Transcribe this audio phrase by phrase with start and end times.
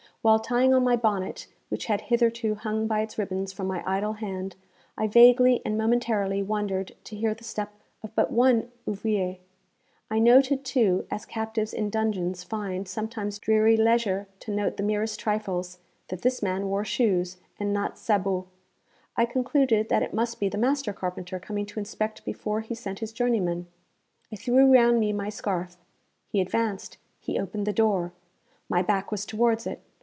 [0.23, 4.13] While tying on my bonnet, which had hitherto hung by its ribbons from my idle
[4.13, 4.55] hand,
[4.95, 7.71] I vaguely and momentarily wondered to hear the step
[8.03, 9.39] of but one ouvrier.
[10.11, 15.19] I noted, too as captives in dungeons find sometimes dreary leisure to note the merest
[15.19, 15.79] trifles
[16.09, 18.45] that this man wore shoes, and not sabots.
[19.17, 22.99] I concluded that it must be the master carpenter coming to inspect before he sent
[22.99, 23.65] his journeymen.
[24.31, 25.77] I threw round me my scarf.
[26.27, 28.13] He advanced; he opened the door.
[28.69, 29.81] My back was towards it.